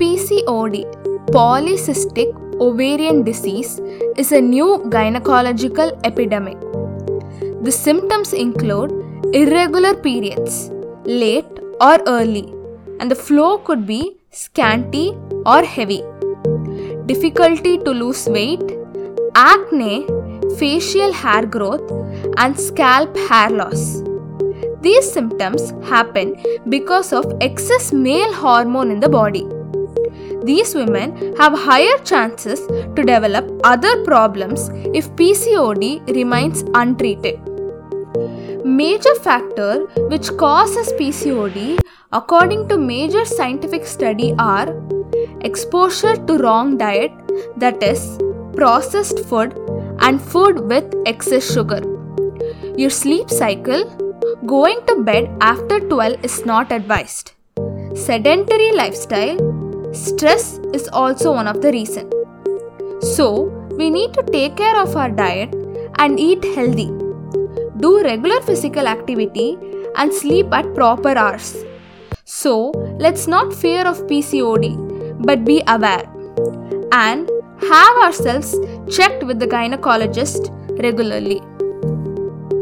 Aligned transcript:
PCOD, 0.00 0.84
polycystic 1.36 2.30
ovarian 2.60 3.22
disease, 3.22 3.80
is 4.16 4.32
a 4.32 4.40
new 4.40 4.82
gynecological 4.88 5.98
epidemic. 6.04 6.58
The 7.62 7.72
symptoms 7.72 8.32
include 8.32 8.92
irregular 9.34 9.94
periods, 9.94 10.70
late 11.04 11.46
or 11.80 11.98
early, 12.06 12.52
and 13.00 13.10
the 13.10 13.14
flow 13.14 13.58
could 13.58 13.86
be 13.86 14.16
scanty 14.30 15.16
or 15.46 15.62
heavy. 15.62 16.02
Difficulty 17.06 17.78
to 17.78 17.90
lose 17.90 18.28
weight, 18.28 18.62
acne, 19.34 20.06
facial 20.58 21.12
hair 21.12 21.46
growth, 21.46 21.90
and 22.36 22.58
scalp 22.58 23.16
hair 23.16 23.50
loss. 23.50 24.02
These 24.82 25.10
symptoms 25.10 25.70
happen 25.88 26.36
because 26.68 27.12
of 27.12 27.32
excess 27.40 27.92
male 27.92 28.32
hormone 28.32 28.90
in 28.90 29.00
the 29.00 29.08
body. 29.08 29.46
These 30.48 30.74
women 30.76 31.34
have 31.38 31.54
higher 31.58 31.98
chances 32.04 32.60
to 32.68 33.02
develop 33.10 33.46
other 33.64 34.04
problems 34.04 34.68
if 34.98 35.10
PCOD 35.20 36.14
remains 36.14 36.62
untreated. 36.74 37.40
Major 38.64 39.14
factor 39.16 39.86
which 40.12 40.28
causes 40.36 40.92
PCOD 41.00 41.80
according 42.12 42.68
to 42.68 42.78
major 42.78 43.24
scientific 43.24 43.86
study 43.86 44.34
are 44.38 44.68
exposure 45.40 46.14
to 46.28 46.38
wrong 46.38 46.78
diet 46.78 47.12
that 47.56 47.82
is 47.82 48.18
processed 48.54 49.18
food 49.20 49.58
and 50.00 50.22
food 50.22 50.60
with 50.60 50.94
excess 51.06 51.52
sugar. 51.52 51.82
Your 52.76 52.90
sleep 52.90 53.30
cycle 53.30 53.84
going 54.46 54.80
to 54.86 55.02
bed 55.02 55.28
after 55.40 55.80
12 55.80 56.24
is 56.24 56.44
not 56.46 56.70
advised. 56.70 57.32
Sedentary 57.94 58.72
lifestyle 58.72 59.65
stress 59.96 60.60
is 60.72 60.88
also 60.92 61.32
one 61.32 61.48
of 61.48 61.62
the 61.62 61.72
reason. 61.72 62.10
So, 63.00 63.44
we 63.76 63.90
need 63.90 64.14
to 64.14 64.22
take 64.22 64.56
care 64.56 64.80
of 64.80 64.96
our 64.96 65.10
diet 65.10 65.54
and 65.98 66.20
eat 66.20 66.44
healthy 66.44 66.90
do 67.78 68.02
regular 68.02 68.40
physical 68.40 68.86
activity, 68.86 69.58
and 69.96 70.12
sleep 70.12 70.52
at 70.52 70.74
proper 70.74 71.16
hours. 71.16 71.64
So, 72.24 72.70
let's 72.98 73.26
not 73.26 73.52
fear 73.52 73.86
of 73.86 74.06
PCOD, 74.06 75.22
but 75.24 75.44
be 75.44 75.62
aware 75.66 76.04
and 76.92 77.30
have 77.70 77.96
ourselves 78.04 78.54
checked 78.90 79.24
with 79.24 79.38
the 79.38 79.46
gynecologist 79.46 80.50
regularly. 80.82 81.40